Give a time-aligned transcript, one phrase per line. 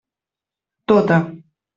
[0.87, 1.17] Tota.